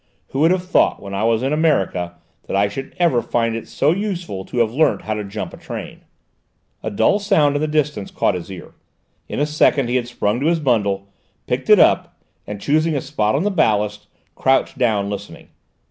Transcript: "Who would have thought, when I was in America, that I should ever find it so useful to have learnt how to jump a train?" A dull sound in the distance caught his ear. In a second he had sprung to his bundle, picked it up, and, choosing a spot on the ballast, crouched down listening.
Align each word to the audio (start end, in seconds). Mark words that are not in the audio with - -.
"Who 0.29 0.39
would 0.39 0.49
have 0.49 0.65
thought, 0.65 0.99
when 0.99 1.13
I 1.13 1.23
was 1.25 1.43
in 1.43 1.53
America, 1.53 2.15
that 2.47 2.55
I 2.55 2.69
should 2.69 2.95
ever 2.97 3.21
find 3.21 3.55
it 3.55 3.67
so 3.67 3.91
useful 3.91 4.43
to 4.45 4.57
have 4.57 4.73
learnt 4.73 5.03
how 5.03 5.13
to 5.13 5.23
jump 5.23 5.53
a 5.53 5.57
train?" 5.57 6.01
A 6.81 6.89
dull 6.89 7.19
sound 7.19 7.55
in 7.55 7.61
the 7.61 7.67
distance 7.67 8.09
caught 8.09 8.33
his 8.33 8.49
ear. 8.51 8.73
In 9.29 9.39
a 9.39 9.45
second 9.45 9.89
he 9.89 9.97
had 9.97 10.07
sprung 10.07 10.39
to 10.39 10.47
his 10.47 10.59
bundle, 10.59 11.07
picked 11.45 11.69
it 11.69 11.77
up, 11.77 12.17
and, 12.47 12.59
choosing 12.59 12.95
a 12.95 12.99
spot 12.99 13.35
on 13.35 13.43
the 13.43 13.51
ballast, 13.51 14.07
crouched 14.35 14.79
down 14.79 15.07
listening. 15.07 15.49